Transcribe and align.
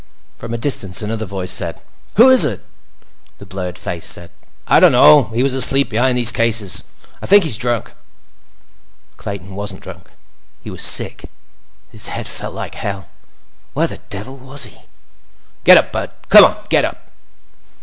From 0.35 0.51
a 0.51 0.57
distance, 0.57 1.03
another 1.03 1.27
voice 1.27 1.51
said: 1.51 1.79
"Who 2.15 2.29
is 2.29 2.43
it?" 2.43 2.61
The 3.37 3.45
blurred 3.45 3.77
face 3.77 4.07
said: 4.07 4.31
"I 4.65 4.79
don't 4.79 4.93
know. 4.93 5.25
He 5.25 5.43
was 5.43 5.53
asleep 5.53 5.91
behind 5.91 6.17
these 6.17 6.31
cases. 6.31 6.85
I 7.21 7.27
think 7.27 7.43
he's 7.43 7.55
drunk." 7.55 7.93
Clayton 9.17 9.53
wasn't 9.53 9.81
drunk—he 9.81 10.71
was 10.71 10.81
sick. 10.83 11.29
His 11.91 12.07
head 12.07 12.27
felt 12.27 12.55
like 12.55 12.73
hell. 12.73 13.09
Where 13.73 13.85
the 13.85 13.99
devil 14.09 14.37
was 14.37 14.63
he? 14.65 14.85
"Get 15.65 15.77
up, 15.77 15.91
bud. 15.91 16.09
Come 16.29 16.45
on, 16.45 16.57
get 16.69 16.83
up!" 16.83 17.11